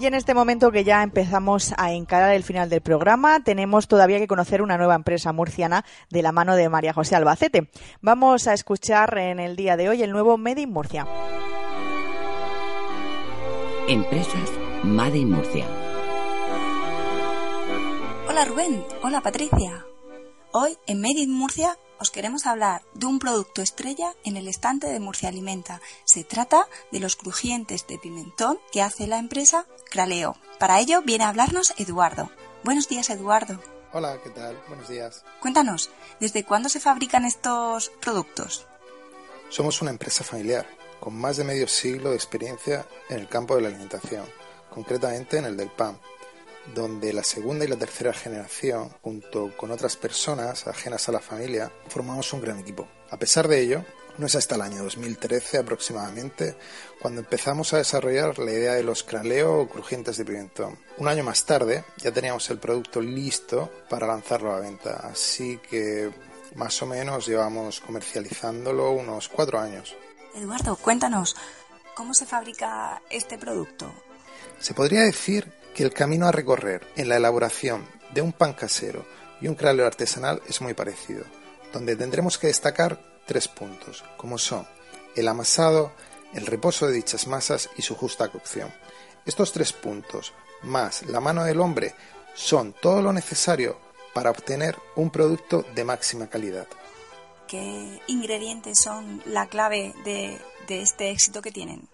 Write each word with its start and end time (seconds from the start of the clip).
Y 0.00 0.06
en 0.06 0.14
este 0.14 0.32
momento 0.34 0.72
que 0.72 0.84
ya 0.84 1.02
empezamos 1.02 1.74
a 1.76 1.92
encarar 1.92 2.34
el 2.34 2.42
final 2.42 2.70
del 2.70 2.80
programa, 2.80 3.44
tenemos 3.44 3.88
todavía 3.88 4.18
que 4.18 4.26
conocer 4.26 4.62
una 4.62 4.78
nueva 4.78 4.94
empresa 4.94 5.32
murciana 5.32 5.84
de 6.10 6.22
la 6.22 6.32
mano 6.32 6.56
de 6.56 6.68
María 6.68 6.94
José 6.94 7.14
Albacete. 7.14 7.70
Vamos 8.00 8.48
a 8.48 8.54
escuchar 8.54 9.18
en 9.18 9.38
el 9.38 9.54
día 9.54 9.76
de 9.76 9.90
hoy 9.90 10.02
el 10.02 10.10
nuevo 10.10 10.38
Made 10.38 10.62
in 10.62 10.72
Murcia. 10.72 11.06
Empresas 13.86 14.50
Made 14.82 15.18
in 15.18 15.30
Murcia. 15.30 15.66
Hola 18.28 18.44
Rubén, 18.46 18.82
hola 19.02 19.20
Patricia. 19.20 19.84
Hoy 20.52 20.78
en 20.86 21.00
Made 21.02 21.20
in 21.20 21.32
Murcia 21.32 21.76
os 22.02 22.10
queremos 22.10 22.46
hablar 22.46 22.82
de 22.94 23.06
un 23.06 23.20
producto 23.20 23.62
estrella 23.62 24.12
en 24.24 24.36
el 24.36 24.48
estante 24.48 24.88
de 24.88 24.98
Murcia 24.98 25.28
Alimenta. 25.28 25.80
Se 26.04 26.24
trata 26.24 26.66
de 26.90 26.98
los 26.98 27.14
crujientes 27.14 27.86
de 27.86 27.96
pimentón 27.96 28.58
que 28.72 28.82
hace 28.82 29.06
la 29.06 29.18
empresa 29.18 29.66
Craleo. 29.88 30.36
Para 30.58 30.80
ello 30.80 31.02
viene 31.02 31.22
a 31.22 31.28
hablarnos 31.28 31.74
Eduardo. 31.78 32.28
Buenos 32.64 32.88
días, 32.88 33.08
Eduardo. 33.08 33.60
Hola, 33.92 34.18
¿qué 34.24 34.30
tal? 34.30 34.60
Buenos 34.66 34.88
días. 34.88 35.24
Cuéntanos, 35.40 35.90
¿desde 36.18 36.44
cuándo 36.44 36.68
se 36.68 36.80
fabrican 36.80 37.24
estos 37.24 37.90
productos? 38.00 38.66
Somos 39.48 39.80
una 39.80 39.92
empresa 39.92 40.24
familiar 40.24 40.66
con 40.98 41.14
más 41.14 41.36
de 41.36 41.44
medio 41.44 41.68
siglo 41.68 42.10
de 42.10 42.16
experiencia 42.16 42.84
en 43.10 43.20
el 43.20 43.28
campo 43.28 43.54
de 43.54 43.62
la 43.62 43.68
alimentación, 43.68 44.24
concretamente 44.70 45.38
en 45.38 45.44
el 45.44 45.56
del 45.56 45.70
pan 45.70 46.00
donde 46.74 47.12
la 47.12 47.24
segunda 47.24 47.64
y 47.64 47.68
la 47.68 47.76
tercera 47.76 48.12
generación, 48.12 48.90
junto 49.02 49.56
con 49.56 49.70
otras 49.70 49.96
personas 49.96 50.66
ajenas 50.66 51.08
a 51.08 51.12
la 51.12 51.20
familia, 51.20 51.70
formamos 51.88 52.32
un 52.32 52.40
gran 52.40 52.58
equipo. 52.58 52.88
A 53.10 53.18
pesar 53.18 53.48
de 53.48 53.60
ello, 53.60 53.84
no 54.18 54.26
es 54.26 54.34
hasta 54.34 54.56
el 54.56 54.62
año 54.62 54.82
2013 54.82 55.58
aproximadamente 55.58 56.56
cuando 57.00 57.20
empezamos 57.20 57.72
a 57.72 57.78
desarrollar 57.78 58.38
la 58.38 58.52
idea 58.52 58.74
de 58.74 58.82
los 58.82 59.02
craleo 59.02 59.60
o 59.60 59.68
crujientes 59.68 60.16
de 60.16 60.24
pimentón. 60.24 60.78
Un 60.98 61.08
año 61.08 61.24
más 61.24 61.44
tarde 61.44 61.84
ya 61.96 62.12
teníamos 62.12 62.48
el 62.50 62.58
producto 62.58 63.00
listo 63.00 63.72
para 63.88 64.06
lanzarlo 64.06 64.52
a 64.52 64.56
la 64.56 64.60
venta, 64.60 65.00
así 65.04 65.58
que 65.68 66.10
más 66.54 66.80
o 66.82 66.86
menos 66.86 67.26
llevamos 67.26 67.80
comercializándolo 67.80 68.90
unos 68.90 69.28
cuatro 69.28 69.58
años. 69.58 69.96
Eduardo, 70.34 70.76
cuéntanos, 70.76 71.36
¿cómo 71.94 72.14
se 72.14 72.26
fabrica 72.26 73.02
este 73.10 73.38
producto? 73.38 73.92
Se 74.60 74.74
podría 74.74 75.02
decir 75.02 75.50
que 75.74 75.82
el 75.82 75.92
camino 75.92 76.26
a 76.26 76.32
recorrer 76.32 76.86
en 76.96 77.08
la 77.08 77.16
elaboración 77.16 77.86
de 78.12 78.22
un 78.22 78.32
pan 78.32 78.52
casero 78.52 79.04
y 79.40 79.48
un 79.48 79.54
cráneo 79.54 79.86
artesanal 79.86 80.42
es 80.48 80.60
muy 80.60 80.74
parecido, 80.74 81.24
donde 81.72 81.96
tendremos 81.96 82.38
que 82.38 82.48
destacar 82.48 83.00
tres 83.26 83.48
puntos, 83.48 84.04
como 84.16 84.38
son 84.38 84.66
el 85.16 85.28
amasado, 85.28 85.92
el 86.34 86.46
reposo 86.46 86.86
de 86.86 86.94
dichas 86.94 87.26
masas 87.26 87.68
y 87.76 87.82
su 87.82 87.94
justa 87.94 88.28
cocción. 88.28 88.72
Estos 89.24 89.52
tres 89.52 89.72
puntos, 89.72 90.32
más 90.62 91.02
la 91.04 91.20
mano 91.20 91.44
del 91.44 91.60
hombre, 91.60 91.94
son 92.34 92.74
todo 92.80 93.02
lo 93.02 93.12
necesario 93.12 93.78
para 94.14 94.30
obtener 94.30 94.76
un 94.96 95.10
producto 95.10 95.64
de 95.74 95.84
máxima 95.84 96.28
calidad. 96.28 96.66
¿Qué 97.48 98.00
ingredientes 98.06 98.80
son 98.80 99.22
la 99.26 99.46
clave 99.46 99.94
de, 100.04 100.38
de 100.68 100.82
este 100.82 101.10
éxito 101.10 101.42
que 101.42 101.52
tienen? 101.52 101.88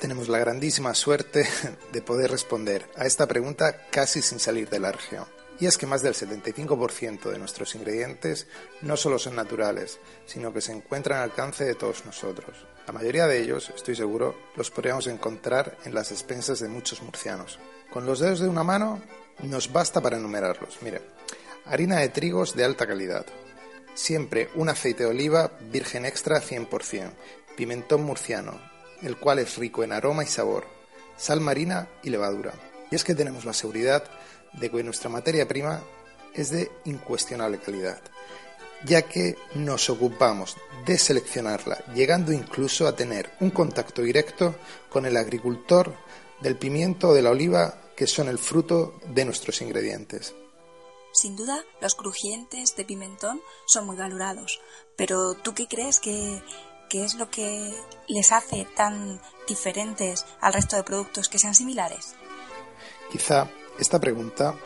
Tenemos 0.00 0.28
la 0.28 0.38
grandísima 0.38 0.94
suerte 0.94 1.46
de 1.92 2.02
poder 2.02 2.30
responder 2.30 2.90
a 2.96 3.04
esta 3.04 3.28
pregunta 3.28 3.86
casi 3.90 4.22
sin 4.22 4.40
salir 4.40 4.68
de 4.68 4.80
la 4.80 4.92
región. 4.92 5.26
Y 5.60 5.66
es 5.66 5.76
que 5.76 5.86
más 5.86 6.00
del 6.00 6.14
75% 6.14 7.30
de 7.30 7.38
nuestros 7.38 7.74
ingredientes 7.74 8.46
no 8.80 8.96
solo 8.96 9.18
son 9.18 9.36
naturales, 9.36 9.98
sino 10.24 10.54
que 10.54 10.62
se 10.62 10.72
encuentran 10.72 11.18
al 11.18 11.24
alcance 11.24 11.64
de 11.64 11.74
todos 11.74 12.06
nosotros. 12.06 12.56
La 12.86 12.94
mayoría 12.94 13.26
de 13.26 13.42
ellos, 13.42 13.70
estoy 13.76 13.94
seguro, 13.94 14.34
los 14.56 14.70
podríamos 14.70 15.06
encontrar 15.06 15.76
en 15.84 15.94
las 15.94 16.12
expensas 16.12 16.60
de 16.60 16.68
muchos 16.68 17.02
murcianos. 17.02 17.58
Con 17.92 18.06
los 18.06 18.20
dedos 18.20 18.40
de 18.40 18.48
una 18.48 18.64
mano 18.64 19.02
nos 19.42 19.70
basta 19.70 20.00
para 20.00 20.16
enumerarlos. 20.16 20.78
Mire, 20.80 21.02
harina 21.66 21.98
de 21.98 22.08
trigos 22.08 22.56
de 22.56 22.64
alta 22.64 22.86
calidad, 22.86 23.26
siempre 23.92 24.48
un 24.54 24.70
aceite 24.70 25.04
de 25.04 25.10
oliva 25.10 25.52
virgen 25.70 26.06
extra 26.06 26.40
100%, 26.40 27.10
pimentón 27.54 28.02
murciano, 28.02 28.69
el 29.02 29.16
cual 29.16 29.38
es 29.38 29.56
rico 29.56 29.82
en 29.82 29.92
aroma 29.92 30.24
y 30.24 30.26
sabor, 30.26 30.66
sal 31.16 31.40
marina 31.40 31.88
y 32.02 32.10
levadura. 32.10 32.52
Y 32.90 32.94
es 32.94 33.04
que 33.04 33.14
tenemos 33.14 33.44
la 33.44 33.52
seguridad 33.52 34.04
de 34.52 34.70
que 34.70 34.82
nuestra 34.82 35.10
materia 35.10 35.46
prima 35.46 35.82
es 36.34 36.50
de 36.50 36.70
incuestionable 36.84 37.58
calidad, 37.58 38.00
ya 38.84 39.02
que 39.02 39.36
nos 39.54 39.90
ocupamos 39.90 40.56
de 40.86 40.98
seleccionarla, 40.98 41.84
llegando 41.94 42.32
incluso 42.32 42.86
a 42.86 42.96
tener 42.96 43.30
un 43.40 43.50
contacto 43.50 44.02
directo 44.02 44.54
con 44.88 45.06
el 45.06 45.16
agricultor 45.16 45.94
del 46.40 46.56
pimiento 46.56 47.10
o 47.10 47.14
de 47.14 47.22
la 47.22 47.30
oliva, 47.30 47.74
que 47.96 48.06
son 48.06 48.28
el 48.28 48.38
fruto 48.38 48.98
de 49.08 49.24
nuestros 49.24 49.60
ingredientes. 49.60 50.34
Sin 51.12 51.36
duda, 51.36 51.64
los 51.80 51.94
crujientes 51.94 52.76
de 52.76 52.84
pimentón 52.84 53.42
son 53.66 53.86
muy 53.86 53.96
valorados, 53.96 54.60
pero 54.96 55.34
¿tú 55.34 55.54
qué 55.54 55.66
crees 55.66 55.98
que 55.98 56.40
¿Qué 56.90 57.04
es 57.04 57.14
lo 57.14 57.30
que 57.30 57.72
les 58.08 58.32
hace 58.32 58.66
tan 58.74 59.20
diferentes 59.46 60.26
al 60.40 60.52
resto 60.52 60.74
de 60.74 60.82
productos 60.82 61.28
que 61.28 61.38
sean 61.38 61.54
similares? 61.54 62.16
Quizá 63.12 63.48
esta 63.78 64.00
pregunta, 64.00 64.56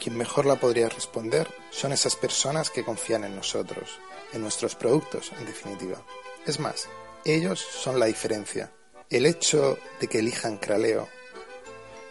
quien 0.00 0.18
mejor 0.18 0.44
la 0.44 0.56
podría 0.56 0.88
responder, 0.88 1.48
son 1.70 1.92
esas 1.92 2.16
personas 2.16 2.68
que 2.68 2.84
confían 2.84 3.22
en 3.22 3.36
nosotros, 3.36 4.00
en 4.32 4.42
nuestros 4.42 4.74
productos, 4.74 5.30
en 5.38 5.46
definitiva. 5.46 6.02
Es 6.46 6.58
más, 6.58 6.88
ellos 7.24 7.60
son 7.60 8.00
la 8.00 8.06
diferencia. 8.06 8.72
El 9.08 9.24
hecho 9.24 9.78
de 10.00 10.08
que 10.08 10.18
elijan 10.18 10.58
Craleo 10.58 11.08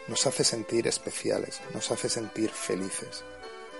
nos 0.07 0.25
hace 0.27 0.45
sentir 0.45 0.87
especiales, 0.87 1.59
nos 1.73 1.91
hace 1.91 2.07
sentir 2.07 2.51
felices. 2.51 3.25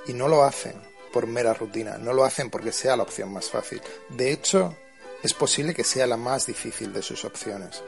Y 0.06 0.12
no 0.12 0.28
lo 0.28 0.44
hacen 0.44 0.76
por 1.14 1.28
mera 1.28 1.53
rutina, 1.53 1.98
no 1.98 2.12
lo 2.12 2.26
hacen 2.26 2.50
porque 2.50 2.74
sea 2.74 2.98
la 2.98 3.03
opción 3.03 3.32
más 3.32 3.50
fácil. 3.50 3.82
De 4.09 4.34
hecho, 4.34 4.76
es 5.24 5.34
posible 5.34 5.74
que 5.74 5.84
sea 5.84 6.08
la 6.08 6.18
más 6.18 6.46
difícil 6.48 6.94
de 6.94 7.02
sus 7.02 7.26
opciones, 7.26 7.84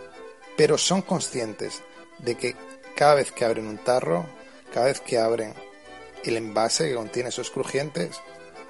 pero 0.55 0.77
son 0.77 1.01
conscientes 1.01 1.81
de 2.19 2.35
que 2.35 2.55
cada 2.95 3.15
vez 3.15 3.31
que 3.31 3.45
abren 3.45 3.67
un 3.67 3.77
tarro, 3.77 4.25
cada 4.73 4.87
vez 4.87 5.01
que 5.01 5.17
abren 5.17 5.53
el 6.23 6.37
envase 6.37 6.89
que 6.89 6.95
contiene 6.95 7.29
esos 7.29 7.49
crujientes, 7.49 8.21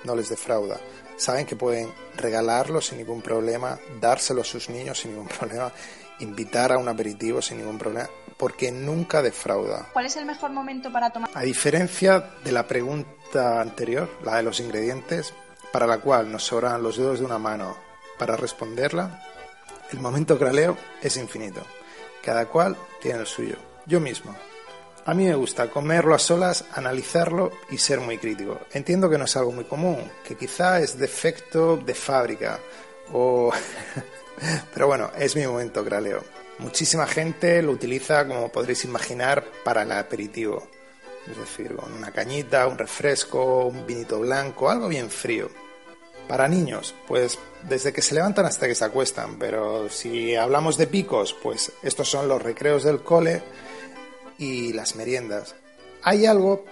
no 0.03 0.15
les 0.15 0.29
defrauda. 0.29 0.79
Saben 1.17 1.45
que 1.45 1.55
pueden 1.55 1.93
regalarlo 2.15 2.81
sin 2.81 2.97
ningún 2.97 3.21
problema, 3.21 3.79
dárselo 3.99 4.41
a 4.41 4.45
sus 4.45 4.69
niños 4.69 4.99
sin 4.99 5.11
ningún 5.11 5.27
problema, 5.39 5.71
invitar 6.19 6.71
a 6.71 6.77
un 6.77 6.87
aperitivo 6.87 7.41
sin 7.41 7.57
ningún 7.57 7.77
problema, 7.77 8.09
porque 8.37 8.71
nunca 8.71 9.21
defrauda. 9.21 9.89
¿Cuál 9.93 10.05
es 10.05 10.15
el 10.15 10.25
mejor 10.25 10.51
momento 10.51 10.91
para 10.91 11.11
tomar? 11.11 11.29
A 11.33 11.41
diferencia 11.41 12.31
de 12.43 12.51
la 12.51 12.65
pregunta 12.65 13.61
anterior, 13.61 14.09
la 14.23 14.37
de 14.37 14.43
los 14.43 14.59
ingredientes, 14.59 15.33
para 15.71 15.85
la 15.85 15.99
cual 15.99 16.31
nos 16.31 16.43
sobran 16.43 16.81
los 16.81 16.97
dedos 16.97 17.19
de 17.19 17.25
una 17.25 17.37
mano 17.37 17.92
para 18.23 18.37
responderla, 18.37 19.21
el 19.91 19.99
momento 19.99 20.39
craleo 20.39 20.77
es 21.01 21.17
infinito. 21.17 21.61
Cada 22.23 22.45
cual 22.45 22.77
tiene 23.01 23.19
el 23.19 23.27
suyo. 23.27 23.57
Yo 23.85 23.99
mismo. 23.99 24.33
A 25.03 25.13
mí 25.13 25.25
me 25.25 25.35
gusta 25.35 25.69
comerlo 25.69 26.15
a 26.15 26.19
solas, 26.19 26.63
analizarlo 26.71 27.51
y 27.69 27.77
ser 27.77 27.99
muy 27.99 28.17
crítico. 28.17 28.61
Entiendo 28.71 29.09
que 29.09 29.17
no 29.17 29.25
es 29.25 29.35
algo 29.35 29.51
muy 29.51 29.65
común, 29.65 30.09
que 30.25 30.37
quizá 30.37 30.79
es 30.79 30.97
defecto 30.97 31.75
de 31.75 31.93
fábrica. 31.93 32.61
Pero 34.73 34.87
bueno, 34.87 35.11
es 35.17 35.35
mi 35.35 35.45
momento 35.45 35.83
craleo. 35.83 36.23
Muchísima 36.59 37.05
gente 37.07 37.61
lo 37.61 37.73
utiliza, 37.73 38.25
como 38.25 38.49
podréis 38.49 38.85
imaginar, 38.85 39.43
para 39.65 39.81
el 39.81 39.91
aperitivo. 39.91 40.65
Es 41.29 41.37
decir, 41.37 41.75
con 41.75 41.91
una 41.91 42.11
cañita, 42.11 42.67
un 42.67 42.77
refresco, 42.77 43.65
un 43.65 43.85
vinito 43.85 44.21
blanco, 44.21 44.69
algo 44.69 44.87
bien 44.87 45.09
frío. 45.09 45.49
Para 46.27 46.47
niños, 46.47 46.95
pues 47.07 47.37
desde 47.63 47.91
que 47.93 48.01
se 48.01 48.15
levantan 48.15 48.45
hasta 48.45 48.67
que 48.67 48.75
se 48.75 48.85
acuestan, 48.85 49.37
pero 49.37 49.89
si 49.89 50.35
hablamos 50.35 50.77
de 50.77 50.87
picos, 50.87 51.35
pues 51.41 51.71
estos 51.83 52.09
son 52.09 52.27
los 52.27 52.41
recreos 52.41 52.83
del 52.83 53.03
cole 53.03 53.43
y 54.37 54.73
las 54.73 54.95
meriendas. 54.95 55.55
Hay 56.01 56.25
algo 56.25 56.65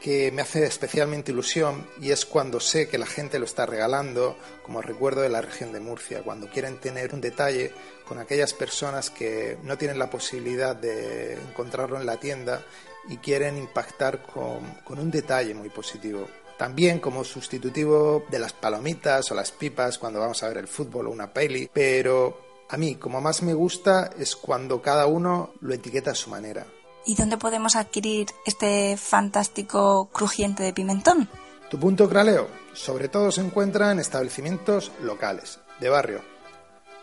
que 0.00 0.32
me 0.32 0.42
hace 0.42 0.64
especialmente 0.64 1.30
ilusión 1.30 1.86
y 2.00 2.10
es 2.10 2.24
cuando 2.24 2.58
sé 2.58 2.88
que 2.88 2.98
la 2.98 3.06
gente 3.06 3.38
lo 3.38 3.44
está 3.44 3.66
regalando, 3.66 4.36
como 4.62 4.80
recuerdo 4.80 5.20
de 5.20 5.28
la 5.28 5.42
región 5.42 5.72
de 5.72 5.80
Murcia, 5.80 6.22
cuando 6.22 6.48
quieren 6.48 6.78
tener 6.78 7.14
un 7.14 7.20
detalle 7.20 7.72
con 8.06 8.18
aquellas 8.18 8.54
personas 8.54 9.10
que 9.10 9.58
no 9.62 9.76
tienen 9.76 9.98
la 9.98 10.08
posibilidad 10.08 10.74
de 10.74 11.34
encontrarlo 11.34 11.98
en 11.98 12.06
la 12.06 12.18
tienda 12.18 12.64
y 13.08 13.18
quieren 13.18 13.58
impactar 13.58 14.22
con, 14.22 14.64
con 14.84 14.98
un 14.98 15.10
detalle 15.10 15.54
muy 15.54 15.68
positivo. 15.68 16.26
También 16.60 17.00
como 17.00 17.24
sustitutivo 17.24 18.26
de 18.28 18.38
las 18.38 18.52
palomitas 18.52 19.30
o 19.30 19.34
las 19.34 19.50
pipas 19.50 19.96
cuando 19.96 20.20
vamos 20.20 20.42
a 20.42 20.48
ver 20.48 20.58
el 20.58 20.68
fútbol 20.68 21.06
o 21.06 21.10
una 21.10 21.32
peli. 21.32 21.70
Pero 21.72 22.66
a 22.68 22.76
mí, 22.76 22.96
como 22.96 23.18
más 23.22 23.42
me 23.42 23.54
gusta, 23.54 24.10
es 24.18 24.36
cuando 24.36 24.82
cada 24.82 25.06
uno 25.06 25.54
lo 25.62 25.72
etiqueta 25.72 26.10
a 26.10 26.14
su 26.14 26.28
manera. 26.28 26.66
¿Y 27.06 27.14
dónde 27.14 27.38
podemos 27.38 27.76
adquirir 27.76 28.26
este 28.44 28.98
fantástico 28.98 30.10
crujiente 30.12 30.62
de 30.62 30.74
pimentón? 30.74 31.30
Tu 31.70 31.80
punto 31.80 32.06
craleo, 32.10 32.48
sobre 32.74 33.08
todo 33.08 33.32
se 33.32 33.40
encuentra 33.40 33.90
en 33.90 33.98
establecimientos 33.98 34.92
locales, 35.00 35.60
de 35.80 35.88
barrio, 35.88 36.20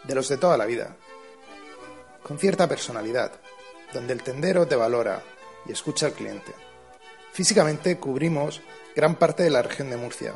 de 0.03 0.13
los 0.13 0.30
de 0.30 0.38
toda 0.38 0.57
la 0.57 0.68
vida, 0.68 0.98
con 2.21 2.38
cierta 2.38 2.69
personalidad, 2.69 3.31
donde 3.92 4.13
el 4.13 4.21
tendero 4.21 4.68
te 4.68 4.75
valora 4.75 5.24
y 5.65 5.71
escucha 5.71 6.06
al 6.06 6.13
cliente. 6.13 6.53
Físicamente 7.31 7.98
cubrimos 7.98 8.62
gran 8.97 9.15
parte 9.15 9.44
de 9.44 9.51
la 9.51 9.61
región 9.61 9.91
de 9.91 9.97
Murcia, 9.97 10.33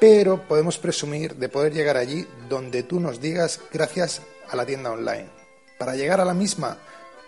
pero 0.00 0.48
podemos 0.48 0.76
presumir 0.76 1.36
de 1.36 1.48
poder 1.48 1.72
llegar 1.72 1.96
allí 1.96 2.26
donde 2.48 2.82
tú 2.82 2.98
nos 2.98 3.20
digas 3.20 3.60
gracias 3.72 4.22
a 4.50 4.56
la 4.56 4.66
tienda 4.66 4.90
online. 4.90 5.28
Para 5.78 5.94
llegar 5.94 6.20
a 6.20 6.24
la 6.24 6.34
misma, 6.34 6.78